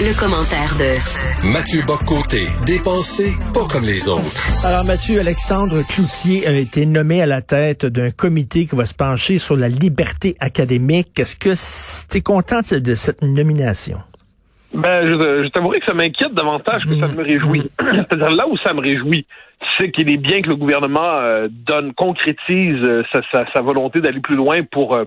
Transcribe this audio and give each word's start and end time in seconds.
Le, 0.00 0.18
commentaire 0.18 0.74
de 0.78 1.52
Mathieu 1.52 1.82
Boccoté, 1.86 2.46
dépensé 2.64 3.32
pas 3.52 3.66
comme 3.70 3.84
les 3.84 4.08
autres. 4.08 4.64
Alors 4.64 4.84
Mathieu 4.84 5.20
Alexandre 5.20 5.82
Cloutier 5.88 6.46
a 6.46 6.52
été 6.52 6.86
nommé 6.86 7.20
à 7.22 7.26
la 7.26 7.42
tête 7.42 7.86
d'un 7.86 8.10
comité 8.10 8.66
qui 8.66 8.76
va 8.76 8.86
se 8.86 8.94
pencher 8.94 9.38
sur 9.38 9.56
la 9.56 9.68
liberté 9.68 10.36
académique. 10.40 11.18
Est-ce 11.18 11.36
que 11.36 11.54
tu 12.10 12.18
es 12.18 12.20
content 12.20 12.60
de 12.60 12.94
cette 12.94 13.22
nomination? 13.22 13.98
Ben, 14.72 15.02
je, 15.02 15.44
je 15.44 15.48
t'avouerai 15.48 15.80
que 15.80 15.86
ça 15.86 15.94
m'inquiète 15.94 16.32
davantage 16.32 16.84
que 16.84 16.98
ça 16.98 17.08
me 17.08 17.22
réjouit. 17.22 17.70
C'est-à-dire 17.80 18.30
là 18.30 18.46
où 18.48 18.56
ça 18.58 18.72
me 18.72 18.80
réjouit, 18.80 19.26
c'est 19.78 19.90
qu'il 19.90 20.10
est 20.12 20.16
bien 20.16 20.40
que 20.40 20.48
le 20.48 20.56
gouvernement 20.56 21.18
euh, 21.18 21.48
donne, 21.50 21.92
concrétise 21.94 22.80
euh, 22.82 23.02
sa, 23.12 23.20
sa, 23.32 23.44
sa, 23.52 23.60
volonté 23.60 24.00
d'aller 24.00 24.20
plus 24.20 24.36
loin 24.36 24.62
pour 24.70 24.94
euh, 24.94 25.04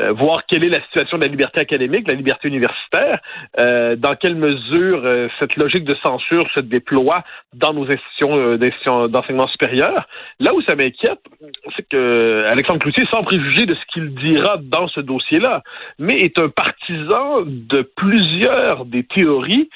euh, 0.00 0.12
voir 0.12 0.44
quelle 0.46 0.64
est 0.64 0.68
la 0.68 0.82
situation 0.82 1.18
de 1.18 1.22
la 1.22 1.28
liberté 1.28 1.60
académique, 1.60 2.08
la 2.08 2.14
liberté 2.14 2.48
universitaire, 2.48 3.20
euh, 3.58 3.96
dans 3.96 4.16
quelle 4.16 4.34
mesure 4.34 5.02
euh, 5.04 5.28
cette 5.38 5.56
logique 5.56 5.84
de 5.84 5.94
censure 6.02 6.44
se 6.54 6.60
déploie 6.60 7.22
dans 7.52 7.72
nos 7.72 7.84
institutions 7.84 8.56
d'enseignement 9.08 9.48
supérieur. 9.48 10.06
Là 10.40 10.54
où 10.54 10.62
ça 10.62 10.74
m'inquiète, 10.74 11.20
c'est 11.76 11.88
que 11.88 12.44
Alexandre 12.46 12.80
Cloutier, 12.80 13.04
sans 13.10 13.22
préjuger 13.22 13.66
de 13.66 13.74
ce 13.74 13.80
qu'il 13.92 14.14
dira 14.14 14.58
dans 14.60 14.88
ce 14.88 15.00
dossier-là, 15.00 15.62
mais 15.98 16.14
est 16.20 16.38
un 16.38 16.48
partisan 16.48 17.42
de 17.46 17.82
plusieurs 17.96 18.84
des 18.84 19.04
théories 19.04 19.68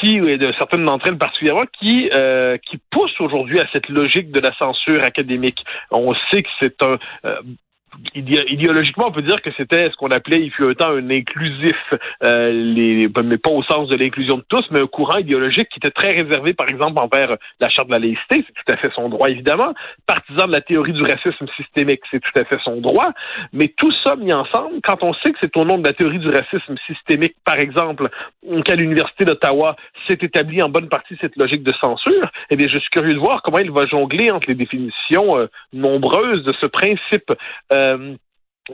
qui, 0.00 0.16
et 0.16 0.38
de 0.38 0.52
certaines 0.58 0.84
d'entre 0.84 1.06
elles 1.08 1.18
particulièrement, 1.18 1.66
qui, 1.78 2.08
euh, 2.14 2.56
qui 2.58 2.78
poussent 2.90 3.20
aujourd'hui 3.20 3.60
à 3.60 3.66
cette 3.72 3.88
logique 3.88 4.30
de 4.30 4.40
la 4.40 4.52
censure 4.54 5.02
académique. 5.02 5.64
On 5.90 6.14
sait 6.30 6.42
que 6.42 6.48
c'est 6.60 6.82
un 6.82 6.98
idéologiquement, 8.14 9.08
on 9.08 9.12
peut 9.12 9.22
dire 9.22 9.40
que 9.42 9.50
c'était 9.56 9.90
ce 9.90 9.96
qu'on 9.96 10.10
appelait, 10.10 10.40
il 10.40 10.50
fut 10.50 10.64
un 10.64 10.74
temps, 10.74 10.90
un 10.90 11.10
inclusif, 11.10 11.76
euh, 12.24 12.50
les, 12.50 13.08
mais 13.24 13.38
pas 13.38 13.50
au 13.50 13.62
sens 13.62 13.88
de 13.88 13.96
l'inclusion 13.96 14.38
de 14.38 14.44
tous, 14.48 14.64
mais 14.70 14.80
un 14.80 14.86
courant 14.86 15.18
idéologique 15.18 15.68
qui 15.68 15.78
était 15.78 15.90
très 15.90 16.12
réservé, 16.12 16.54
par 16.54 16.68
exemple, 16.68 16.98
envers 16.98 17.36
la 17.60 17.68
charte 17.68 17.88
de 17.88 17.92
la 17.92 17.98
laïcité, 17.98 18.44
c'est 18.46 18.52
tout 18.52 18.72
à 18.72 18.76
fait 18.76 18.90
son 18.94 19.08
droit, 19.08 19.28
évidemment. 19.28 19.74
Partisan 20.06 20.46
de 20.46 20.52
la 20.52 20.60
théorie 20.60 20.92
du 20.92 21.02
racisme 21.02 21.46
systémique, 21.56 22.00
c'est 22.10 22.20
tout 22.20 22.40
à 22.40 22.44
fait 22.44 22.58
son 22.64 22.80
droit. 22.80 23.10
Mais 23.52 23.68
tout 23.68 23.92
ça 24.04 24.16
mis 24.16 24.32
ensemble, 24.32 24.80
quand 24.84 25.02
on 25.02 25.12
sait 25.14 25.30
que 25.30 25.38
c'est 25.42 25.56
au 25.56 25.64
nom 25.64 25.78
de 25.78 25.86
la 25.86 25.92
théorie 25.92 26.18
du 26.18 26.28
racisme 26.28 26.76
systémique, 26.86 27.36
par 27.44 27.58
exemple, 27.58 28.08
qu'à 28.64 28.74
l'Université 28.74 29.24
d'Ottawa 29.24 29.76
s'est 30.08 30.18
établie 30.20 30.62
en 30.62 30.68
bonne 30.68 30.88
partie 30.88 31.16
cette 31.20 31.36
logique 31.36 31.62
de 31.62 31.72
censure, 31.80 32.30
eh 32.50 32.56
bien, 32.56 32.68
je 32.70 32.78
suis 32.78 32.90
curieux 32.90 33.14
de 33.14 33.18
voir 33.18 33.42
comment 33.42 33.58
il 33.58 33.70
va 33.70 33.86
jongler 33.86 34.30
entre 34.30 34.48
les 34.48 34.54
définitions 34.54 35.38
euh, 35.38 35.46
nombreuses 35.72 36.44
de 36.44 36.52
ce 36.60 36.66
principe. 36.66 37.32
Euh, 37.72 37.81
euh, 37.82 38.16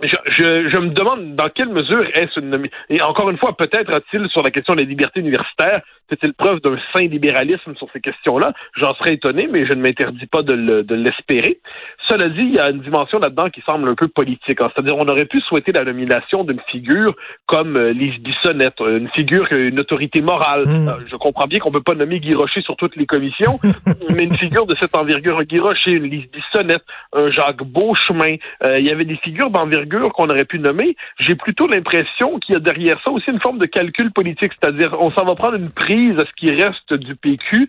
je, 0.03 0.17
je, 0.37 0.69
je, 0.69 0.79
me 0.79 0.91
demande 0.91 1.35
dans 1.35 1.49
quelle 1.49 1.71
mesure 1.71 2.05
est-ce 2.15 2.39
une 2.41 2.69
et 2.91 3.01
encore 3.01 3.31
une 3.31 3.39
fois 3.39 3.57
peut-être 3.57 3.91
a-t-il 3.93 4.29
sur 4.29 4.43
la 4.43 4.51
question 4.51 4.75
de 4.75 4.81
la 4.81 4.85
liberté 4.85 5.21
universitaire 5.21 5.81
fait-il 6.09 6.33
preuve 6.33 6.61
d'un 6.61 6.79
sain 6.93 7.07
libéralisme 7.07 7.75
sur 7.77 7.89
ces 7.93 8.01
questions-là? 8.01 8.55
J'en 8.77 8.95
serais 8.95 9.15
étonné, 9.15 9.47
mais 9.51 9.67
je 9.67 9.75
ne 9.75 9.83
m'interdis 9.83 10.27
pas 10.27 10.43
de 10.43 10.95
l'espérer. 10.95 11.61
Cela 12.09 12.31
dit, 12.31 12.41
il 12.41 12.55
y 12.55 12.59
a 12.59 12.71
une 12.71 12.81
dimension 12.81 13.19
là-dedans 13.19 13.51
qui 13.51 13.63
semble 13.69 13.89
un 13.89 13.95
peu 13.95 14.09
politique. 14.09 14.61
Hein. 14.61 14.71
C'est-à-dire, 14.75 14.97
on 14.97 15.07
aurait 15.09 15.27
pu 15.27 15.41
souhaiter 15.41 15.73
la 15.73 15.85
nomination 15.85 16.45
d'une 16.45 16.61
figure 16.71 17.15
comme 17.47 17.77
euh, 17.77 17.93
Lise 17.93 18.19
Bissonnette, 18.21 18.81
une 18.81 19.11
figure, 19.11 19.47
une 19.53 19.79
autorité 19.79 20.23
morale. 20.23 20.67
Mmh. 20.67 20.89
Euh, 20.89 20.93
je 21.11 21.17
comprends 21.17 21.47
bien 21.47 21.59
qu'on 21.59 21.71
peut 21.71 21.83
pas 21.83 21.95
nommer 21.95 22.21
Guy 22.21 22.35
Rocher 22.35 22.63
sur 22.63 22.77
toutes 22.77 22.97
les 22.97 23.05
commissions, 23.05 23.59
mais 24.11 24.25
une 24.25 24.39
figure 24.39 24.65
de 24.65 24.75
cette 24.81 24.95
envergure, 24.95 25.43
Guy 25.45 25.59
Rocher, 25.59 25.91
une 25.91 26.05
Lise 26.05 26.31
Bissonnette, 26.31 26.85
un 27.13 27.31
Jacques 27.31 27.63
Beauchemin, 27.63 28.37
euh, 28.65 28.79
il 28.79 28.87
y 28.87 28.91
avait 28.91 29.05
des 29.05 29.17
figures 29.17 29.51
d'envergure 29.51 29.78
qu'on 30.13 30.29
aurait 30.29 30.45
pu 30.45 30.59
nommer. 30.59 30.97
J'ai 31.19 31.35
plutôt 31.35 31.67
l'impression 31.67 32.39
qu'il 32.39 32.55
y 32.55 32.57
a 32.57 32.61
derrière 32.61 33.01
ça 33.05 33.11
aussi 33.11 33.31
une 33.31 33.41
forme 33.41 33.59
de 33.59 33.67
calcul 33.67 34.13
politique, 34.13 34.53
c'est-à-dire 34.61 34.97
on 35.01 35.11
s'en 35.11 35.25
va 35.25 35.35
prendre 35.35 35.57
une 35.57 35.71
prise 35.71 36.17
à 36.19 36.25
ce 36.25 36.33
qui 36.37 36.51
reste 36.51 36.95
du 36.95 37.15
PQ 37.17 37.69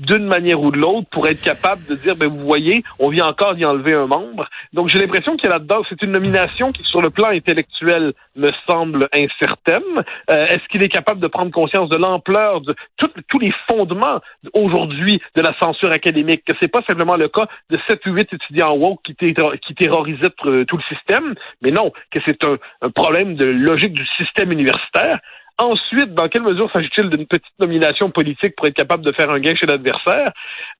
d'une 0.00 0.26
manière 0.26 0.60
ou 0.60 0.70
de 0.70 0.78
l'autre 0.78 1.08
pour 1.10 1.28
être 1.28 1.42
capable 1.42 1.84
de 1.86 1.94
dire, 1.94 2.16
ben 2.16 2.28
vous 2.28 2.44
voyez, 2.44 2.82
on 2.98 3.08
vient 3.08 3.26
encore 3.26 3.54
d'y 3.54 3.64
enlever 3.64 3.94
un 3.94 4.06
membre. 4.06 4.48
Donc 4.72 4.88
j'ai 4.88 4.98
l'impression 4.98 5.36
qu'il 5.36 5.44
y 5.44 5.52
a 5.52 5.54
là-dedans, 5.56 5.82
c'est 5.88 6.02
une 6.02 6.12
nomination 6.12 6.72
qui, 6.72 6.82
sur 6.82 7.02
le 7.02 7.10
plan 7.10 7.28
intellectuel, 7.28 8.14
me 8.36 8.50
semble 8.66 9.08
incertaine. 9.12 9.82
Euh, 10.30 10.46
est-ce 10.46 10.66
qu'il 10.70 10.82
est 10.82 10.88
capable 10.88 11.20
de 11.20 11.26
prendre 11.26 11.52
conscience 11.52 11.88
de 11.90 11.96
l'ampleur 11.96 12.62
de 12.62 12.74
tous 12.96 13.38
les 13.38 13.52
fondements 13.68 14.20
aujourd'hui 14.54 15.20
de 15.36 15.42
la 15.42 15.54
censure 15.58 15.92
académique, 15.92 16.44
que 16.44 16.52
c'est 16.60 16.68
pas 16.68 16.82
simplement 16.88 17.16
le 17.16 17.28
cas 17.28 17.46
de 17.70 17.78
7 17.88 18.06
ou 18.06 18.12
8 18.12 18.32
étudiants 18.32 18.74
woke 18.74 19.02
qui, 19.04 19.14
qui 19.14 19.74
terrorisaient 19.74 20.30
tout 20.66 20.76
le 20.76 20.82
système, 20.88 21.34
mais 21.62 21.70
non, 21.70 21.92
que 22.10 22.20
c'est 22.26 22.42
un 22.44 22.90
problème 22.90 23.34
de 23.34 23.44
logique 23.44 23.92
du 23.92 24.06
système 24.16 24.52
universitaire 24.52 25.20
Ensuite, 25.60 26.14
dans 26.14 26.26
quelle 26.28 26.42
mesure 26.42 26.70
s'agit-il 26.72 27.10
d'une 27.10 27.26
petite 27.26 27.52
nomination 27.58 28.10
politique 28.10 28.56
pour 28.56 28.66
être 28.66 28.74
capable 28.74 29.04
de 29.04 29.12
faire 29.12 29.30
un 29.30 29.38
gain 29.40 29.54
chez 29.54 29.66
l'adversaire? 29.66 30.32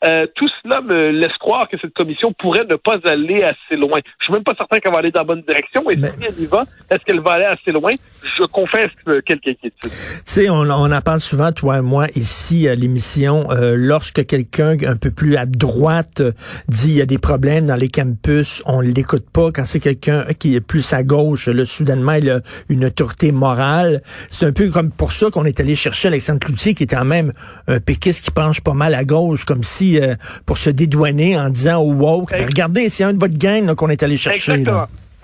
Euh, 0.06 0.26
tout 0.34 0.48
cela 0.62 0.80
me 0.80 1.10
laisse 1.10 1.36
croire 1.38 1.68
que 1.68 1.76
cette 1.78 1.92
commission 1.92 2.32
pourrait 2.32 2.64
ne 2.64 2.76
pas 2.76 2.96
aller 3.04 3.42
assez 3.42 3.76
loin. 3.76 3.98
Je 4.20 4.24
suis 4.24 4.32
même 4.32 4.42
pas 4.42 4.54
certain 4.56 4.80
qu'elle 4.80 4.92
va 4.92 5.00
aller 5.00 5.10
dans 5.10 5.20
la 5.20 5.24
bonne 5.24 5.42
direction. 5.42 5.91
Et 5.91 5.96
si 5.96 6.04
elle 6.26 6.41
y 6.41 6.46
va, 6.46 6.64
est-ce 6.91 7.04
qu'elle 7.04 7.20
va 7.20 7.32
aller 7.32 7.44
assez 7.44 7.72
loin? 7.72 7.92
Je 8.38 8.44
confesse 8.44 8.88
quelques 9.26 9.48
inquiétudes. 9.48 9.72
Tu 9.82 9.91
sais, 10.24 10.48
on, 10.48 10.62
on, 10.62 10.91
en 10.91 11.00
parle 11.02 11.20
souvent, 11.20 11.52
toi 11.52 11.78
et 11.78 11.82
moi, 11.82 12.06
ici 12.14 12.66
à 12.66 12.74
l'émission, 12.74 13.50
euh, 13.50 13.74
lorsque 13.76 14.24
quelqu'un 14.24 14.76
un 14.86 14.97
peu 14.97 15.10
plus 15.10 15.36
à 15.36 15.44
droite 15.44 16.20
euh, 16.20 16.32
dit 16.68 16.88
il 16.88 16.97
y 16.97 17.02
a 17.02 17.06
des 17.06 17.18
problèmes 17.18 17.66
dans 17.66 17.76
les 17.76 17.88
campus, 17.88 18.62
on 18.64 18.80
l'écoute 18.80 19.28
pas. 19.30 19.52
Quand 19.52 19.66
c'est 19.66 19.80
quelqu'un 19.80 20.24
qui 20.38 20.54
est 20.54 20.60
plus 20.62 20.94
à 20.94 21.02
gauche, 21.02 21.48
là, 21.48 21.66
soudainement, 21.66 22.12
il 22.12 22.30
a 22.30 22.41
une 22.70 22.86
autorité 22.86 23.30
morale. 23.30 24.00
C'est 24.30 24.47
un 24.47 24.52
peu 24.52 24.69
comme 24.70 24.91
pour 24.91 25.12
ça 25.12 25.31
qu'on 25.31 25.44
est 25.44 25.60
allé 25.60 25.75
chercher 25.75 26.08
Alexandre 26.08 26.41
Cloutier, 26.41 26.75
qui 26.75 26.82
était 26.82 26.97
en 26.97 27.04
même 27.04 27.32
un 27.69 27.81
péquiste 27.81 28.25
qui 28.25 28.31
penche 28.31 28.60
pas 28.60 28.75
mal 28.75 28.94
à 28.94 29.04
gauche, 29.04 29.44
comme 29.44 29.64
si 29.64 30.00
euh, 30.00 30.14
pour 30.47 30.58
se 30.58 30.70
dédouaner 30.70 31.38
en 31.38 31.50
disant 31.50 31.78
au 31.78 31.92
woke, 31.92 32.31
ben, 32.31 32.47
regardez, 32.47 32.88
c'est 32.88 33.04
un 33.04 33.12
de 33.12 33.19
votre 33.19 33.38
gang 33.38 33.75
qu'on 33.75 33.88
est 33.88 34.03
allé 34.03 34.16
chercher 34.16 34.64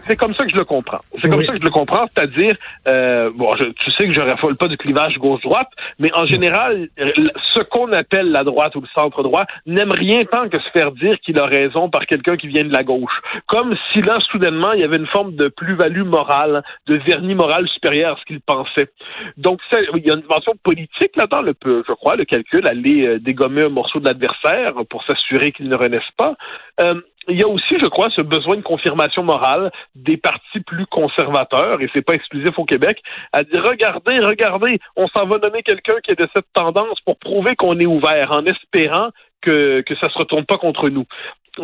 c'est 0.06 0.16
comme 0.16 0.34
ça 0.34 0.44
que 0.44 0.50
je 0.50 0.58
le 0.58 0.64
comprends. 0.64 1.00
C'est 1.20 1.28
comme 1.28 1.42
ça 1.42 1.52
que 1.52 1.58
je 1.58 1.64
le 1.64 1.70
comprends, 1.70 2.06
c'est-à-dire, 2.14 2.54
euh, 2.88 3.30
bon, 3.34 3.50
je, 3.58 3.64
tu 3.64 3.90
sais 3.92 4.06
que 4.06 4.12
je 4.12 4.20
raffole 4.20 4.56
pas 4.56 4.68
du 4.68 4.76
clivage 4.76 5.18
gauche-droite, 5.18 5.68
mais 5.98 6.10
en 6.14 6.26
général, 6.26 6.88
ce 6.96 7.62
qu'on 7.62 7.90
appelle 7.92 8.30
la 8.30 8.44
droite 8.44 8.76
ou 8.76 8.80
le 8.80 8.88
centre-droit 8.94 9.44
n'aime 9.66 9.92
rien 9.92 10.24
tant 10.24 10.48
que 10.48 10.58
se 10.58 10.70
faire 10.70 10.92
dire 10.92 11.18
qu'il 11.20 11.40
a 11.40 11.46
raison 11.46 11.90
par 11.90 12.06
quelqu'un 12.06 12.36
qui 12.36 12.48
vient 12.48 12.64
de 12.64 12.72
la 12.72 12.84
gauche. 12.84 13.20
Comme 13.46 13.76
si 13.92 14.02
là, 14.02 14.18
soudainement, 14.30 14.72
il 14.72 14.80
y 14.80 14.84
avait 14.84 14.96
une 14.96 15.06
forme 15.06 15.34
de 15.34 15.48
plus-value 15.48 16.04
morale, 16.04 16.62
de 16.86 16.96
vernis 16.96 17.34
moral 17.34 17.66
supérieur 17.68 18.16
à 18.16 18.20
ce 18.20 18.24
qu'il 18.24 18.40
pensait. 18.40 18.90
Donc, 19.36 19.60
il 19.72 20.06
y 20.06 20.10
a 20.10 20.14
une 20.14 20.20
dimension 20.20 20.52
politique 20.62 21.16
là-dedans, 21.16 21.42
le, 21.42 21.54
je 21.64 21.92
crois, 21.92 22.16
le 22.16 22.24
calcul, 22.24 22.66
aller 22.66 23.06
euh, 23.06 23.18
dégommer 23.18 23.64
un 23.64 23.68
morceau 23.68 24.00
de 24.00 24.06
l'adversaire 24.06 24.74
pour 24.88 25.04
s'assurer 25.04 25.52
qu'il 25.52 25.68
ne 25.68 25.76
renaisse 25.76 26.10
pas. 26.16 26.34
Euh, 26.80 27.00
il 27.28 27.38
y 27.38 27.42
a 27.42 27.48
aussi, 27.48 27.74
je 27.80 27.86
crois, 27.88 28.10
ce 28.10 28.22
besoin 28.22 28.56
de 28.56 28.62
confirmation 28.62 29.22
morale 29.22 29.70
des 29.94 30.16
partis 30.16 30.60
plus 30.60 30.86
conservateurs, 30.86 31.80
et 31.80 31.90
c'est 31.92 32.02
pas 32.02 32.14
exclusif 32.14 32.58
au 32.58 32.64
Québec, 32.64 33.02
à 33.32 33.42
dire 33.42 33.64
regardez, 33.64 34.18
regardez, 34.20 34.78
on 34.96 35.08
s'en 35.08 35.26
va 35.26 35.38
nommer 35.38 35.62
quelqu'un 35.62 35.96
qui 36.04 36.12
est 36.12 36.18
de 36.18 36.28
cette 36.34 36.46
tendance 36.52 37.00
pour 37.00 37.18
prouver 37.18 37.56
qu'on 37.56 37.78
est 37.80 37.86
ouvert, 37.86 38.32
en 38.32 38.44
espérant 38.44 39.10
que, 39.42 39.80
que 39.80 39.94
ça 39.96 40.08
se 40.08 40.18
retourne 40.18 40.44
pas 40.44 40.58
contre 40.58 40.88
nous. 40.88 41.04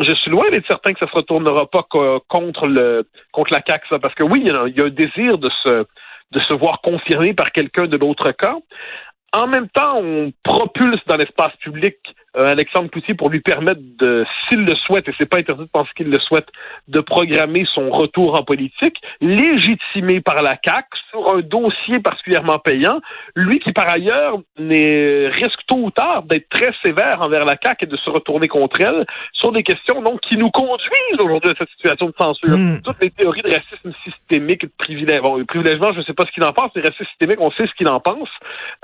Je 0.00 0.14
suis 0.14 0.30
loin 0.30 0.48
d'être 0.50 0.66
certain 0.66 0.94
que 0.94 0.98
ça 0.98 1.06
se 1.06 1.14
retournera 1.14 1.66
pas 1.66 1.82
contre 2.28 2.66
le 2.66 3.06
contre 3.30 3.52
la 3.52 3.60
ça, 3.90 3.98
parce 3.98 4.14
que 4.14 4.24
oui, 4.24 4.42
il 4.42 4.46
y, 4.46 4.80
a, 4.80 4.84
un 4.84 4.88
désir 4.88 5.36
de 5.36 5.50
se 5.62 5.84
de 6.32 6.40
se 6.48 6.54
voir 6.54 6.80
confirmé 6.80 7.34
par 7.34 7.52
quelqu'un 7.52 7.86
de 7.86 7.98
l'autre 7.98 8.32
camp. 8.32 8.62
En 9.34 9.46
même 9.46 9.68
temps, 9.68 9.98
on 9.98 10.32
propulse 10.42 11.00
dans 11.06 11.16
l'espace 11.16 11.54
public 11.56 11.96
Alexandre 12.34 12.90
Cloutier 12.90 13.14
pour 13.14 13.28
lui 13.28 13.40
permettre 13.40 13.80
de, 13.98 14.24
s'il 14.48 14.64
le 14.64 14.74
souhaite, 14.74 15.08
et 15.08 15.14
c'est 15.18 15.28
pas 15.28 15.38
interdit 15.38 15.64
de 15.64 15.70
penser 15.70 15.90
qu'il 15.96 16.08
le 16.08 16.18
souhaite, 16.18 16.48
de 16.88 17.00
programmer 17.00 17.66
son 17.74 17.90
retour 17.90 18.38
en 18.38 18.42
politique, 18.42 18.96
légitimé 19.20 20.20
par 20.20 20.42
la 20.42 20.56
CAC 20.56 20.86
sur 21.10 21.34
un 21.34 21.40
dossier 21.40 22.00
particulièrement 22.00 22.58
payant, 22.58 23.00
lui 23.36 23.58
qui 23.60 23.72
par 23.72 23.88
ailleurs 23.88 24.38
risque 24.58 25.60
tôt 25.66 25.76
ou 25.76 25.90
tard 25.90 26.22
d'être 26.22 26.48
très 26.48 26.72
sévère 26.84 27.20
envers 27.20 27.44
la 27.44 27.56
CAC 27.56 27.82
et 27.82 27.86
de 27.86 27.96
se 27.96 28.08
retourner 28.08 28.48
contre 28.48 28.80
elle 28.80 29.06
sur 29.32 29.52
des 29.52 29.62
questions 29.62 30.00
donc 30.00 30.20
qui 30.20 30.36
nous 30.36 30.50
conduisent 30.50 31.20
aujourd'hui 31.20 31.50
à 31.50 31.54
cette 31.58 31.70
situation 31.70 32.06
de 32.06 32.14
censure. 32.18 32.56
Hmm. 32.56 32.80
Toutes 32.82 33.02
les 33.02 33.10
théories 33.10 33.42
de 33.42 33.50
racisme 33.50 33.92
systémique, 34.04 34.62
de 34.62 34.70
privilège, 34.78 35.20
bon, 35.20 35.44
privilègement, 35.44 35.92
je 35.92 36.00
sais 36.02 36.14
pas 36.14 36.24
ce 36.24 36.32
qu'il 36.32 36.44
en 36.44 36.52
pense, 36.52 36.70
les 36.74 36.82
racisme 36.82 37.04
systémique, 37.06 37.40
on 37.40 37.50
sait 37.50 37.66
ce 37.66 37.74
qu'il 37.74 37.88
en 37.88 38.00
pense, 38.00 38.28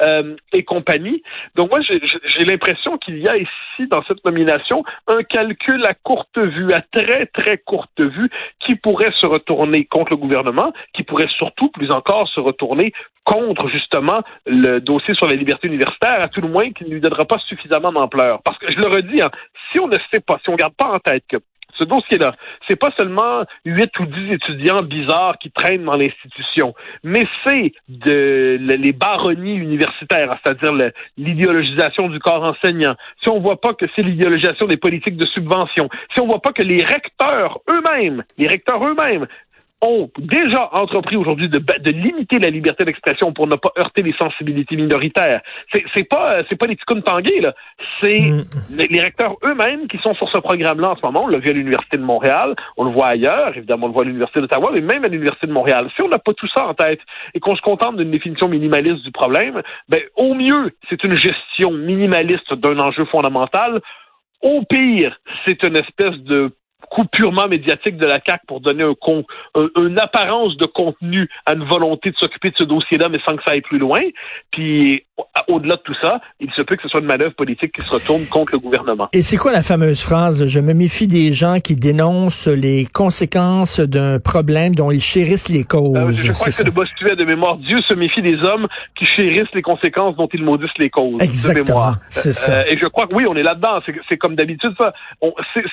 euh, 0.02 0.36
et 0.52 0.64
compagnie. 0.64 1.22
Donc 1.54 1.70
moi, 1.70 1.80
j'ai 1.80 2.44
l'impression 2.44 2.98
qu'il 2.98 3.18
y 3.18 3.28
a 3.28 3.37
ici, 3.42 3.88
dans 3.88 4.02
cette 4.04 4.24
nomination, 4.24 4.84
un 5.06 5.22
calcul 5.22 5.84
à 5.84 5.94
courte 5.94 6.38
vue, 6.38 6.72
à 6.72 6.80
très, 6.80 7.26
très 7.26 7.58
courte 7.58 8.00
vue, 8.00 8.30
qui 8.60 8.74
pourrait 8.76 9.12
se 9.20 9.26
retourner 9.26 9.84
contre 9.84 10.10
le 10.12 10.16
gouvernement, 10.16 10.72
qui 10.94 11.02
pourrait 11.02 11.28
surtout, 11.28 11.68
plus 11.68 11.90
encore, 11.90 12.28
se 12.28 12.40
retourner 12.40 12.92
contre, 13.24 13.68
justement, 13.68 14.22
le 14.46 14.80
dossier 14.80 15.14
sur 15.14 15.26
la 15.26 15.34
liberté 15.34 15.66
universitaire, 15.68 16.20
à 16.22 16.28
tout 16.28 16.40
le 16.40 16.48
moins, 16.48 16.70
qui 16.72 16.84
ne 16.84 16.90
lui 16.90 17.00
donnera 17.00 17.24
pas 17.24 17.38
suffisamment 17.38 17.92
d'ampleur. 17.92 18.40
Parce 18.42 18.58
que, 18.58 18.72
je 18.72 18.78
le 18.78 18.88
redis, 18.88 19.20
hein, 19.20 19.30
si 19.70 19.80
on 19.80 19.88
ne 19.88 19.98
sait 20.12 20.20
pas, 20.20 20.38
si 20.42 20.48
on 20.48 20.52
ne 20.52 20.58
garde 20.58 20.74
pas 20.74 20.88
en 20.88 20.98
tête 20.98 21.24
que 21.28 21.36
ce 21.78 21.84
dossier-là, 21.84 22.34
c'est 22.68 22.76
pas 22.76 22.90
seulement 22.96 23.44
huit 23.64 23.90
ou 24.00 24.06
dix 24.06 24.32
étudiants 24.32 24.82
bizarres 24.82 25.38
qui 25.38 25.50
traînent 25.50 25.84
dans 25.84 25.96
l'institution, 25.96 26.74
mais 27.02 27.26
c'est 27.44 27.72
de 27.88 28.58
les 28.60 28.92
baronnies 28.92 29.56
universitaires, 29.56 30.38
c'est-à-dire 30.42 30.90
l'idéologisation 31.16 32.08
du 32.08 32.18
corps 32.18 32.42
enseignant. 32.44 32.94
Si 33.22 33.28
on 33.28 33.40
voit 33.40 33.60
pas 33.60 33.74
que 33.74 33.86
c'est 33.94 34.02
l'idéologisation 34.02 34.66
des 34.66 34.76
politiques 34.76 35.16
de 35.16 35.26
subvention, 35.26 35.88
si 36.14 36.20
on 36.20 36.26
voit 36.26 36.42
pas 36.42 36.52
que 36.52 36.62
les 36.62 36.82
recteurs 36.82 37.60
eux-mêmes, 37.70 38.24
les 38.36 38.48
recteurs 38.48 38.84
eux-mêmes 38.86 39.26
ont 39.80 40.10
déjà 40.18 40.68
entrepris 40.72 41.16
aujourd'hui 41.16 41.48
de, 41.48 41.58
de, 41.58 41.90
limiter 41.90 42.38
la 42.38 42.50
liberté 42.50 42.84
d'expression 42.84 43.32
pour 43.32 43.46
ne 43.46 43.54
pas 43.54 43.70
heurter 43.78 44.02
les 44.02 44.14
sensibilités 44.14 44.76
minoritaires. 44.76 45.40
C'est, 45.72 45.84
c'est 45.94 46.04
pas 46.04 46.42
c'est 46.48 46.56
pas 46.56 46.66
les 46.66 46.76
ticounes 46.76 47.02
tangués, 47.02 47.40
là. 47.40 47.54
C'est 48.02 48.18
mm. 48.18 48.44
les, 48.76 49.00
recteurs 49.00 49.36
eux-mêmes 49.44 49.86
qui 49.86 49.98
sont 49.98 50.14
sur 50.14 50.28
ce 50.28 50.38
programme-là 50.38 50.90
en 50.90 50.96
ce 50.96 51.02
moment. 51.02 51.22
On 51.24 51.26
le 51.28 51.38
voit 51.38 51.50
à 51.50 51.52
l'Université 51.52 51.96
de 51.96 52.02
Montréal, 52.02 52.56
on 52.76 52.84
le 52.84 52.90
voit 52.90 53.08
ailleurs, 53.08 53.56
évidemment 53.56 53.86
on 53.86 53.88
le 53.88 53.94
voit 53.94 54.02
à 54.02 54.06
l'Université 54.06 54.40
d'Ottawa, 54.40 54.70
mais 54.72 54.80
même 54.80 55.04
à 55.04 55.08
l'Université 55.08 55.46
de 55.46 55.52
Montréal. 55.52 55.88
Si 55.94 56.02
on 56.02 56.08
n'a 56.08 56.18
pas 56.18 56.32
tout 56.32 56.48
ça 56.54 56.66
en 56.66 56.74
tête 56.74 57.00
et 57.34 57.40
qu'on 57.40 57.54
se 57.54 57.62
contente 57.62 57.96
d'une 57.96 58.10
définition 58.10 58.48
minimaliste 58.48 59.04
du 59.04 59.12
problème, 59.12 59.62
ben 59.88 60.00
au 60.16 60.34
mieux, 60.34 60.72
c'est 60.88 61.02
une 61.04 61.16
gestion 61.16 61.70
minimaliste 61.70 62.52
d'un 62.54 62.78
enjeu 62.80 63.04
fondamental. 63.04 63.80
Au 64.42 64.62
pire, 64.68 65.18
c'est 65.44 65.62
une 65.64 65.76
espèce 65.76 66.16
de 66.18 66.52
coup 66.90 67.04
purement 67.04 67.48
médiatique 67.48 67.96
de 67.96 68.06
la 68.06 68.20
CAC 68.20 68.42
pour 68.46 68.60
donner 68.60 68.84
un 68.84 68.94
con, 68.94 69.24
une 69.76 69.98
apparence 70.00 70.56
de 70.56 70.66
contenu 70.66 71.28
à 71.46 71.54
une 71.54 71.64
volonté 71.64 72.10
de 72.10 72.16
s'occuper 72.16 72.50
de 72.50 72.56
ce 72.56 72.64
dossier-là, 72.64 73.08
mais 73.08 73.18
sans 73.26 73.36
que 73.36 73.42
ça 73.42 73.52
aille 73.52 73.62
plus 73.62 73.78
loin. 73.78 74.00
Puis 74.50 75.04
au-delà 75.48 75.76
de 75.76 75.82
tout 75.82 75.94
ça, 76.00 76.20
il 76.40 76.50
se 76.52 76.62
peut 76.62 76.76
que 76.76 76.82
ce 76.82 76.88
soit 76.88 77.00
une 77.00 77.06
manœuvre 77.06 77.34
politique 77.34 77.72
qui 77.72 77.82
se 77.82 77.90
retourne 77.90 78.26
contre 78.26 78.52
le 78.52 78.58
gouvernement. 78.58 79.08
Et 79.12 79.22
c'est 79.22 79.36
quoi 79.36 79.52
la 79.52 79.62
fameuse 79.62 80.02
phrase 80.02 80.46
Je 80.46 80.60
me 80.60 80.74
méfie 80.74 81.08
des 81.08 81.32
gens 81.32 81.60
qui 81.60 81.76
dénoncent 81.76 82.48
les 82.48 82.86
conséquences 82.86 83.80
d'un 83.80 84.20
problème 84.20 84.74
dont 84.74 84.90
ils 84.90 85.00
chérissent 85.00 85.48
les 85.48 85.64
causes. 85.64 85.96
Euh, 85.96 86.12
je 86.12 86.32
crois 86.32 86.46
que 86.46 86.52
c'est 86.52 86.64
de 86.64 86.70
Bossuet 86.70 87.16
de 87.16 87.24
mémoire. 87.24 87.56
Dieu 87.58 87.80
se 87.88 87.94
méfie 87.94 88.22
des 88.22 88.38
hommes 88.44 88.68
qui 88.94 89.04
chérissent 89.04 89.52
les 89.54 89.62
conséquences 89.62 90.16
dont 90.16 90.28
ils 90.32 90.42
maudissent 90.42 90.78
les 90.78 90.90
causes. 90.90 91.20
Exactement. 91.20 91.92
C'est 92.08 92.32
ça. 92.32 92.58
Euh, 92.58 92.64
et 92.68 92.78
je 92.78 92.86
crois 92.86 93.06
que 93.06 93.14
oui, 93.14 93.24
on 93.28 93.34
est 93.36 93.42
là-dedans. 93.42 93.80
C'est 94.08 94.16
comme 94.18 94.36
d'habitude 94.36 94.74
ça. 94.78 94.92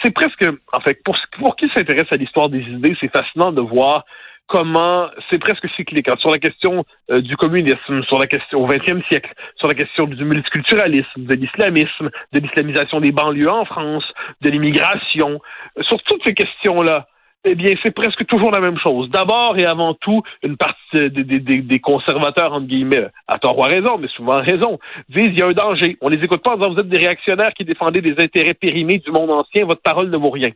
C'est 0.01 0.11
presque, 0.11 0.45
en 0.73 0.79
fait, 0.79 1.01
pour, 1.03 1.15
pour 1.39 1.55
qui 1.55 1.69
s'intéresse 1.73 2.07
à 2.11 2.15
l'histoire 2.15 2.49
des 2.49 2.61
idées, 2.61 2.95
c'est 2.99 3.11
fascinant 3.11 3.51
de 3.51 3.61
voir 3.61 4.05
comment 4.47 5.09
c'est 5.29 5.39
presque 5.39 5.67
cyclique 5.75 6.07
hein, 6.07 6.15
sur 6.19 6.31
la 6.31 6.39
question 6.39 6.85
euh, 7.09 7.21
du 7.21 7.35
communisme, 7.37 8.03
sur 8.03 8.19
la 8.19 8.27
question 8.27 8.63
au 8.63 8.67
XXe 8.67 9.05
siècle, 9.07 9.33
sur 9.57 9.67
la 9.67 9.73
question 9.73 10.05
du 10.05 10.23
multiculturalisme, 10.23 11.25
de 11.25 11.33
l'islamisme, 11.33 12.09
de 12.33 12.39
l'islamisation 12.39 12.99
des 12.99 13.11
banlieues 13.11 13.49
en 13.49 13.65
France, 13.65 14.05
de 14.41 14.49
l'immigration, 14.49 15.41
sur 15.81 16.01
toutes 16.03 16.23
ces 16.23 16.33
questions-là 16.33 17.07
eh 17.45 17.55
bien, 17.55 17.73
c'est 17.83 17.93
presque 17.93 18.25
toujours 18.25 18.51
la 18.51 18.59
même 18.59 18.77
chose. 18.79 19.09
D'abord 19.09 19.57
et 19.57 19.65
avant 19.65 19.93
tout, 19.93 20.23
une 20.43 20.57
partie 20.57 20.75
des, 21.11 21.79
conservateurs, 21.79 22.53
entre 22.53 22.65
guillemets, 22.65 23.07
à 23.27 23.37
tort 23.37 23.57
ou 23.57 23.63
à 23.63 23.67
raison, 23.67 23.97
mais 23.99 24.07
souvent 24.07 24.41
raison, 24.41 24.79
disent 25.09 25.27
il 25.27 25.39
y 25.39 25.41
a 25.41 25.47
un 25.47 25.51
danger. 25.51 25.97
On 26.01 26.09
les 26.09 26.23
écoute 26.23 26.41
pas 26.41 26.51
en 26.51 26.57
disant 26.57 26.73
vous 26.73 26.79
êtes 26.79 26.89
des 26.89 26.97
réactionnaires 26.97 27.53
qui 27.53 27.63
défendez 27.63 28.01
des 28.01 28.15
intérêts 28.17 28.53
périmés 28.55 28.97
du 28.99 29.11
monde 29.11 29.29
ancien, 29.29 29.65
votre 29.65 29.81
parole 29.81 30.09
ne 30.09 30.17
vaut 30.17 30.31
rien. 30.31 30.49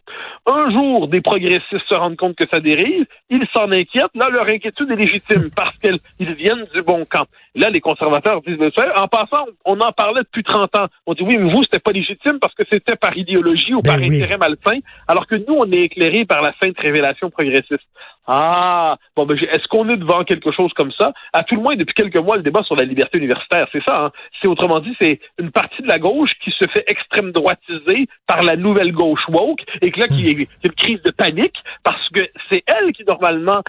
Un 0.48 0.72
jour, 0.72 1.08
des 1.08 1.22
progressistes 1.22 1.88
se 1.88 1.96
rendent 1.96 2.18
compte 2.18 2.36
que 2.36 2.48
ça 2.48 2.60
dérive, 2.60 3.06
ils 3.30 3.46
s'en 3.54 3.72
inquiètent. 3.72 4.16
Là, 4.16 4.30
leur 4.30 4.48
inquiétude 4.48 4.90
est 4.92 4.96
légitime 4.96 5.50
parce 5.56 5.78
qu'ils 5.78 6.34
viennent 6.36 6.66
du 6.74 6.82
bon 6.82 7.06
camp. 7.06 7.26
Là, 7.60 7.70
les 7.70 7.82
conservateurs 7.82 8.42
disent, 8.42 8.58
en 8.96 9.08
passant, 9.10 9.46
on 9.66 9.78
en 9.82 9.92
parlait 9.92 10.22
depuis 10.22 10.44
30 10.44 10.78
ans. 10.78 10.88
On 11.06 11.14
dit 11.14 11.24
oui, 11.24 11.38
mais 11.38 11.52
vous, 11.52 11.62
c'était 11.64 11.80
pas 11.80 11.92
légitime 11.92 12.40
parce 12.40 12.54
que 12.54 12.64
c'était 12.72 12.96
par 12.96 13.18
idéologie 13.18 13.74
ou 13.74 13.82
par 13.82 13.98
ben 13.98 14.14
intérêt 14.14 14.38
malsain, 14.38 14.80
alors 15.10 15.28
que 15.28 15.36
nous, 15.36 15.56
on 15.58 15.70
est 15.70 15.82
éclairés 15.82 16.24
par 16.24 16.42
la 16.42 16.54
sainte 16.62 16.80
révélation 16.80 17.30
progressiste. 17.30 17.84
Ah, 18.28 18.96
bon, 19.14 19.26
ben, 19.26 19.38
est-ce 19.38 19.68
qu'on 19.68 19.90
est 19.90 19.98
devant 19.98 20.24
quelque 20.24 20.54
chose 20.54 20.72
comme 20.74 20.94
ça? 20.98 21.12
À 21.34 21.44
tout 21.44 21.56
le 21.56 21.62
moins, 21.62 21.76
depuis 21.76 21.94
quelques 21.94 22.16
mois, 22.16 22.38
le 22.38 22.44
débat 22.44 22.64
sur 22.64 22.78
la 22.78 22.84
liberté 22.84 23.18
universitaire, 23.18 23.68
c'est 23.74 23.84
ça. 23.86 24.06
Hein? 24.06 24.12
C'est 24.42 24.48
autrement 24.48 24.80
dit, 24.80 24.96
c'est 25.02 25.20
une 25.38 25.52
partie 25.52 25.82
de 25.82 25.88
la 25.88 26.00
gauche 26.00 26.32
qui 26.42 26.52
se 26.52 26.66
fait 26.72 26.86
extrême 26.88 27.34
droitiser 27.34 28.08
par 28.26 28.42
la 28.44 28.56
nouvelle 28.56 28.94
gauche 28.94 29.28
woke 29.28 29.64
et 29.82 29.92
que 29.92 30.00
là, 30.00 30.08
qui 30.08 30.30
est 30.30 30.48
une 30.64 30.72
crise 30.72 31.02
de 31.02 31.12
panique 31.12 31.58
parce 31.84 32.08
que 32.10 32.22
c'est 32.50 32.64
elle 32.68 32.94
qui, 32.94 33.04
normalement, 33.04 33.64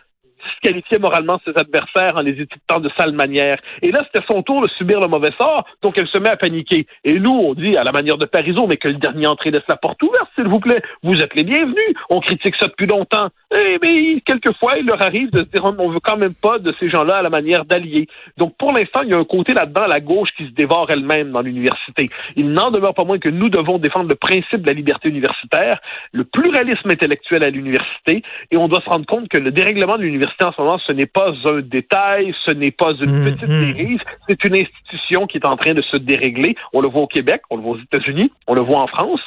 disqualifier 0.46 0.98
moralement 0.98 1.40
ses 1.44 1.56
adversaires 1.58 2.16
en 2.16 2.20
les 2.20 2.32
étiquetant 2.32 2.81
de 2.81 2.90
sale 2.96 3.12
manière. 3.12 3.58
Et 3.82 3.90
là, 3.90 4.04
c'était 4.06 4.26
son 4.31 4.42
tour 4.42 4.62
de 4.62 4.69
subir 4.69 5.00
le 5.00 5.08
mauvais 5.08 5.32
sort, 5.40 5.64
donc 5.82 5.98
elle 5.98 6.08
se 6.08 6.19
met 6.19 6.31
à 6.31 6.37
paniquer. 6.37 6.87
Et 7.04 7.19
nous, 7.19 7.32
on 7.32 7.54
dit 7.54 7.76
à 7.76 7.84
la 7.84 7.92
manière 7.92 8.19
de 8.19 8.26
Parisot, 8.26 8.66
mais 8.66 8.76
que 8.76 8.88
le 8.88 8.94
dernier 8.94 9.26
entrée 9.26 9.50
laisse 9.50 9.62
la 9.69 9.76
porte 9.76 10.02
ouverte, 10.02 10.28
s'il 10.34 10.48
vous 10.48 10.60
plaît. 10.60 10.82
Vous 11.02 11.20
êtes 11.20 11.34
les 11.34 11.44
bienvenus. 11.44 11.94
On 12.08 12.20
critique 12.20 12.56
ça 12.56 12.66
depuis 12.66 12.87
longtemps. 12.87 13.28
Eh 13.52 13.78
mais 13.82 14.20
quelquefois, 14.25 14.78
il 14.78 14.87
leur 14.87 15.02
arrive 15.02 15.31
de 15.31 15.40
se 15.40 15.48
dire, 15.48 15.64
on 15.64 15.88
veut 15.88 16.00
quand 16.00 16.16
même 16.16 16.34
pas 16.34 16.58
de 16.58 16.75
ces 16.78 16.88
gens-là 16.88 17.16
à 17.16 17.22
la 17.22 17.31
manière 17.31 17.64
d'alliés. 17.64 18.06
Donc, 18.37 18.56
pour 18.56 18.72
l'instant, 18.72 19.02
il 19.02 19.10
y 19.10 19.14
a 19.14 19.19
un 19.19 19.25
côté 19.25 19.54
là-dedans, 19.54 19.87
la 19.87 20.00
gauche, 20.00 20.31
qui 20.37 20.46
se 20.46 20.52
dévore 20.52 20.90
elle-même 20.90 21.32
dans 21.32 21.40
l'université. 21.40 22.10
Il 22.37 22.52
n'en 22.52 22.70
demeure 22.70 22.94
pas 22.94 23.04
moins 23.04 23.19
que 23.19 23.28
nous 23.28 23.48
devons 23.48 23.78
défendre 23.78 24.08
le 24.08 24.14
principe 24.14 24.62
de 24.62 24.66
la 24.66 24.72
liberté 24.72 25.08
universitaire, 25.08 25.81
le 26.12 26.25
pluralisme 26.25 26.90
intellectuel 26.90 27.44
à 27.44 27.50
l'université, 27.50 28.22
et 28.50 28.56
on 28.56 28.69
doit 28.69 28.81
se 28.81 28.88
rendre 28.88 29.06
compte 29.06 29.28
que 29.28 29.38
le 29.38 29.50
dérèglement 29.50 29.96
de 29.96 30.02
l'université 30.02 30.29
en 30.42 30.52
ce 30.52 30.60
moment, 30.60 30.78
ce 30.78 30.92
n'est 30.92 31.06
pas 31.06 31.32
un 31.46 31.60
détail, 31.60 32.34
ce 32.44 32.50
n'est 32.52 32.70
pas 32.70 32.92
une 33.00 33.20
mm, 33.20 33.24
petite 33.24 33.48
mm. 33.48 33.72
dérive, 33.72 34.00
c'est 34.28 34.44
une 34.44 34.56
institution 34.56 35.26
qui 35.26 35.38
est 35.38 35.46
en 35.46 35.56
train 35.56 35.74
de 35.74 35.82
se 35.82 35.96
dérégler. 35.96 36.56
On 36.72 36.80
le 36.80 36.88
voit 36.88 37.02
au 37.02 37.06
Québec, 37.06 37.42
on 37.50 37.56
le 37.56 37.62
voit 37.62 37.72
aux 37.72 37.80
États-Unis, 37.80 38.32
on 38.46 38.54
le 38.54 38.62
voit 38.62 38.80
en 38.80 38.86
France. 38.86 39.20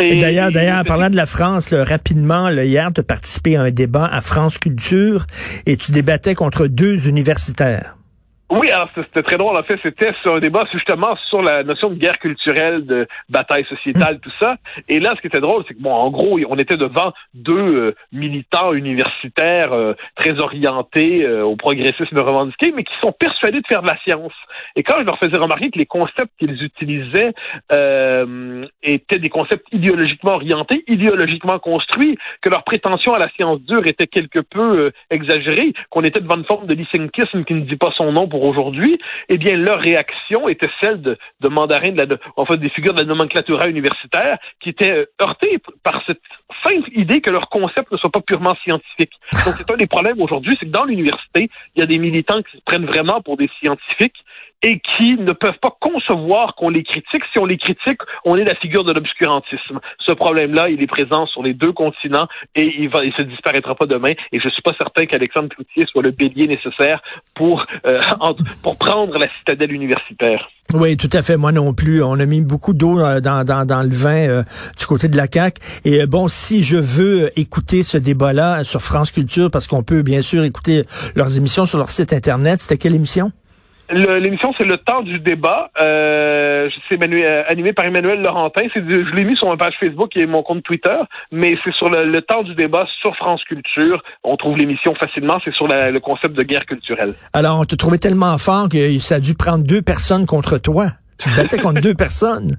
Et, 0.00 0.16
d'ailleurs, 0.16 0.52
d'ailleurs, 0.52 0.78
en 0.78 0.84
parlant 0.84 1.10
de 1.10 1.16
la 1.16 1.26
France, 1.26 1.74
rapidement, 1.74 2.48
hier, 2.50 2.88
tu 2.94 3.00
as 3.00 3.04
participé 3.04 3.56
à 3.56 3.62
un 3.62 3.70
débat 3.72 4.06
à 4.06 4.20
France 4.20 4.56
Culture 4.56 5.26
et 5.66 5.76
tu 5.76 5.90
débattais 5.90 6.36
contre 6.36 6.68
deux 6.68 7.08
universitaires. 7.08 7.97
Oui, 8.50 8.70
alors 8.70 8.88
c'était 8.94 9.22
très 9.22 9.36
drôle. 9.36 9.58
En 9.58 9.62
fait, 9.62 9.78
c'était 9.82 10.12
sur 10.22 10.34
un 10.34 10.40
débat 10.40 10.64
justement 10.72 11.16
sur 11.28 11.42
la 11.42 11.62
notion 11.64 11.90
de 11.90 11.96
guerre 11.96 12.18
culturelle, 12.18 12.86
de 12.86 13.06
bataille 13.28 13.66
sociétale, 13.66 14.16
mm. 14.16 14.20
tout 14.20 14.32
ça. 14.40 14.56
Et 14.88 15.00
là, 15.00 15.12
ce 15.16 15.20
qui 15.20 15.26
était 15.26 15.40
drôle, 15.40 15.64
c'est 15.68 15.74
que 15.74 15.82
bon, 15.82 15.92
en 15.92 16.10
gros, 16.10 16.38
on 16.48 16.56
était 16.56 16.78
devant 16.78 17.12
deux 17.34 17.52
euh, 17.52 17.94
militants 18.10 18.72
universitaires 18.72 19.74
euh, 19.74 19.92
très 20.16 20.40
orientés 20.40 21.24
euh, 21.24 21.44
au 21.44 21.56
progressisme 21.56 22.18
revendiqué, 22.18 22.72
mais 22.74 22.84
qui 22.84 22.94
sont 23.02 23.12
persuadés 23.12 23.60
de 23.60 23.66
faire 23.66 23.82
de 23.82 23.86
la 23.86 23.98
science. 23.98 24.32
Et 24.76 24.82
quand 24.82 24.94
je 24.98 25.04
leur 25.04 25.18
faisais 25.18 25.36
remarquer 25.36 25.70
que 25.70 25.78
les 25.78 25.86
concepts 25.86 26.32
qu'ils 26.38 26.62
utilisaient 26.62 27.32
étaient 28.82 29.18
des 29.18 29.28
concepts 29.28 29.66
idéologiquement 29.72 30.34
orientés, 30.34 30.84
idéologiquement 30.86 31.58
construits, 31.58 32.16
que 32.40 32.48
leur 32.48 32.64
prétention 32.64 33.12
à 33.12 33.18
la 33.18 33.28
science 33.30 33.60
dure 33.62 33.86
était 33.86 34.06
quelque 34.06 34.38
peu 34.38 34.90
exagérée, 35.10 35.72
qu'on 35.90 36.04
était 36.04 36.20
devant 36.20 36.36
une 36.36 36.44
forme 36.44 36.66
de 36.66 36.74
lysenkisme 36.74 37.44
qui 37.44 37.54
ne 37.54 37.60
dit 37.60 37.76
pas 37.76 37.90
son 37.96 38.12
nom 38.12 38.28
pour 38.28 38.37
aujourd'hui, 38.44 38.98
eh 39.28 39.38
bien, 39.38 39.56
leur 39.56 39.80
réaction 39.80 40.48
était 40.48 40.68
celle 40.82 41.00
de, 41.00 41.18
de 41.40 41.48
mandarins, 41.48 41.92
de 41.92 42.02
la, 42.02 42.16
en 42.36 42.44
fait, 42.44 42.56
des 42.56 42.68
figures 42.70 42.94
de 42.94 43.00
la 43.00 43.06
nomenclature 43.06 43.64
universitaire 43.66 44.38
qui 44.60 44.70
étaient 44.70 44.92
euh, 44.92 45.06
heurtés 45.22 45.58
par 45.82 46.02
cette 46.06 46.20
simple 46.64 46.88
idée 46.94 47.20
que 47.20 47.30
leur 47.30 47.48
concept 47.48 47.90
ne 47.92 47.96
soit 47.96 48.10
pas 48.10 48.20
purement 48.20 48.54
scientifique. 48.62 49.12
Donc, 49.44 49.54
c'est 49.56 49.70
un 49.70 49.76
des 49.76 49.86
problèmes 49.86 50.20
aujourd'hui, 50.20 50.56
c'est 50.58 50.66
que 50.66 50.70
dans 50.70 50.84
l'université, 50.84 51.50
il 51.74 51.80
y 51.80 51.82
a 51.82 51.86
des 51.86 51.98
militants 51.98 52.42
qui 52.42 52.56
se 52.56 52.62
prennent 52.64 52.86
vraiment 52.86 53.20
pour 53.20 53.36
des 53.36 53.50
scientifiques 53.60 54.16
et 54.62 54.80
qui 54.80 55.14
ne 55.14 55.32
peuvent 55.32 55.58
pas 55.60 55.76
concevoir 55.80 56.54
qu'on 56.56 56.70
les 56.70 56.82
critique. 56.82 57.22
Si 57.32 57.38
on 57.38 57.46
les 57.46 57.58
critique, 57.58 58.00
on 58.24 58.36
est 58.36 58.44
la 58.44 58.56
figure 58.56 58.84
de 58.84 58.92
l'obscurantisme. 58.92 59.78
Ce 60.04 60.12
problème-là, 60.12 60.68
il 60.68 60.82
est 60.82 60.86
présent 60.86 61.26
sur 61.26 61.42
les 61.42 61.54
deux 61.54 61.72
continents 61.72 62.26
et 62.56 62.74
il 62.78 62.88
va, 62.88 63.04
il 63.04 63.12
se 63.12 63.22
disparaîtra 63.22 63.74
pas 63.74 63.86
demain. 63.86 64.12
Et 64.32 64.40
je 64.40 64.48
suis 64.48 64.62
pas 64.62 64.74
certain 64.76 65.06
qu'Alexandre 65.06 65.48
Cloutier 65.48 65.86
soit 65.86 66.02
le 66.02 66.10
bélier 66.10 66.48
nécessaire 66.48 67.00
pour 67.34 67.64
euh, 67.86 68.00
pour 68.62 68.76
prendre 68.76 69.16
la 69.16 69.28
citadelle 69.38 69.72
universitaire. 69.72 70.48
Oui, 70.74 70.96
tout 70.96 71.10
à 71.12 71.22
fait. 71.22 71.36
Moi 71.36 71.52
non 71.52 71.72
plus. 71.72 72.02
On 72.02 72.18
a 72.18 72.26
mis 72.26 72.40
beaucoup 72.40 72.74
d'eau 72.74 73.00
euh, 73.00 73.20
dans, 73.20 73.44
dans, 73.44 73.64
dans, 73.64 73.82
le 73.82 73.94
vin 73.94 74.28
euh, 74.28 74.42
du 74.78 74.86
côté 74.86 75.08
de 75.08 75.16
la 75.16 75.28
CAC. 75.28 75.58
Et 75.84 76.04
bon, 76.06 76.28
si 76.28 76.62
je 76.62 76.76
veux 76.76 77.30
écouter 77.38 77.82
ce 77.82 77.96
débat-là 77.96 78.64
sur 78.64 78.82
France 78.82 79.12
Culture, 79.12 79.50
parce 79.50 79.66
qu'on 79.66 79.82
peut 79.82 80.02
bien 80.02 80.20
sûr 80.20 80.44
écouter 80.44 80.82
leurs 81.14 81.36
émissions 81.38 81.64
sur 81.64 81.78
leur 81.78 81.90
site 81.90 82.12
internet, 82.12 82.60
c'était 82.60 82.76
quelle 82.76 82.94
émission? 82.94 83.32
L'émission, 83.90 84.52
c'est 84.58 84.66
le 84.66 84.76
temps 84.76 85.02
du 85.02 85.18
débat. 85.18 85.70
Euh, 85.80 86.68
c'est 86.88 87.02
euh, 87.02 87.42
animé 87.48 87.72
par 87.72 87.86
Emmanuel 87.86 88.20
Laurentin. 88.20 88.62
Je 88.74 89.14
l'ai 89.14 89.24
mis 89.24 89.36
sur 89.36 89.48
ma 89.48 89.56
page 89.56 89.74
Facebook 89.80 90.14
et 90.16 90.26
mon 90.26 90.42
compte 90.42 90.62
Twitter, 90.62 90.96
mais 91.32 91.56
c'est 91.64 91.72
sur 91.72 91.88
le, 91.88 92.20
temps 92.20 92.42
du 92.42 92.54
débat 92.54 92.86
sur 93.00 93.16
France 93.16 93.42
Culture. 93.44 94.02
On 94.24 94.36
trouve 94.36 94.58
l'émission 94.58 94.94
facilement. 94.94 95.38
C'est 95.44 95.54
sur 95.54 95.66
le 95.68 95.98
concept 96.00 96.36
de 96.36 96.42
guerre 96.42 96.66
culturelle. 96.66 97.14
Alors, 97.32 97.60
on 97.60 97.64
te 97.64 97.76
trouvait 97.76 97.98
tellement 97.98 98.36
fort 98.36 98.68
que 98.68 98.98
ça 98.98 99.16
a 99.16 99.20
dû 99.20 99.34
prendre 99.34 99.64
deux 99.64 99.82
personnes 99.82 100.26
contre 100.26 100.58
toi. 100.58 100.88
Tu 101.18 101.30
te 101.30 101.36
battais 101.36 101.58
contre 101.58 101.80
deux 101.80 101.94
personnes. 101.94 102.56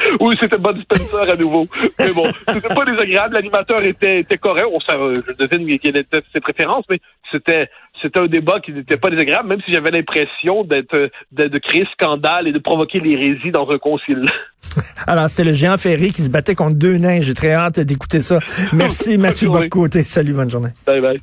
Oui, 0.20 0.36
c'était 0.40 0.58
Bud 0.58 0.80
Spencer 0.82 1.30
à 1.30 1.36
nouveau. 1.36 1.66
Mais 1.98 2.12
bon, 2.12 2.30
c'était 2.48 2.74
pas 2.74 2.84
désagréable. 2.84 3.34
L'animateur 3.34 3.82
était, 3.82 4.20
était 4.20 4.38
correct. 4.38 4.66
On 4.72 4.78
je 4.80 5.32
devine 5.32 5.78
quelle 5.78 5.96
était 5.96 6.22
ses 6.32 6.40
préférences, 6.40 6.84
mais 6.90 7.00
c'était 7.30 7.68
c'était 8.02 8.20
un 8.20 8.26
débat 8.26 8.60
qui 8.60 8.72
n'était 8.72 8.96
pas 8.96 9.10
désagréable, 9.10 9.48
même 9.48 9.60
si 9.64 9.72
j'avais 9.72 9.90
l'impression 9.90 10.64
d'être 10.64 11.10
de, 11.32 11.58
créer 11.58 11.86
scandale 11.92 12.48
et 12.48 12.52
de 12.52 12.58
provoquer 12.58 12.98
l'hérésie 12.98 13.50
dans 13.50 13.68
un 13.70 13.78
concile. 13.78 14.26
Alors, 15.06 15.28
c'était 15.28 15.44
le 15.44 15.52
géant 15.52 15.76
Ferry 15.76 16.10
qui 16.12 16.22
se 16.22 16.30
battait 16.30 16.54
contre 16.54 16.76
deux 16.76 16.96
nains. 16.96 17.20
J'ai 17.20 17.34
très 17.34 17.52
hâte 17.52 17.80
d'écouter 17.80 18.20
ça. 18.20 18.38
Merci 18.72 19.18
Mathieu 19.18 19.48
Bocoté. 19.48 20.04
Salut, 20.04 20.32
bonne 20.32 20.50
journée. 20.50 20.70
Bye 20.86 21.00
bye. 21.00 21.18